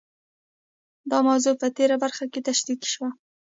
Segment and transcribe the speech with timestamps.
[1.09, 3.09] دا موضوع په تېره برخه کې تشرېح شوه.